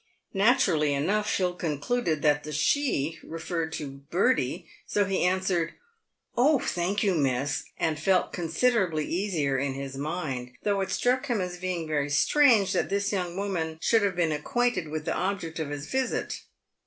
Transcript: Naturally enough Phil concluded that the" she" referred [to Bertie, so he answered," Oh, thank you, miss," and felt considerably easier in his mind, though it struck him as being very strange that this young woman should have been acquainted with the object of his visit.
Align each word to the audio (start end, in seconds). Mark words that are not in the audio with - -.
Naturally 0.33 0.95
enough 0.95 1.29
Phil 1.29 1.53
concluded 1.53 2.23
that 2.23 2.43
the" 2.43 2.51
she" 2.69 3.19
referred 3.21 3.71
[to 3.73 3.99
Bertie, 4.09 4.65
so 4.87 5.05
he 5.05 5.23
answered," 5.23 5.75
Oh, 6.35 6.57
thank 6.57 7.03
you, 7.03 7.13
miss," 7.13 7.65
and 7.77 7.99
felt 7.99 8.33
considerably 8.33 9.05
easier 9.05 9.59
in 9.59 9.75
his 9.75 9.97
mind, 9.97 10.53
though 10.63 10.81
it 10.81 10.89
struck 10.89 11.27
him 11.27 11.39
as 11.39 11.59
being 11.59 11.85
very 11.87 12.09
strange 12.09 12.73
that 12.73 12.89
this 12.89 13.11
young 13.11 13.37
woman 13.37 13.77
should 13.79 14.01
have 14.01 14.15
been 14.15 14.31
acquainted 14.31 14.87
with 14.87 15.05
the 15.05 15.13
object 15.13 15.59
of 15.59 15.69
his 15.69 15.85
visit. 15.85 16.41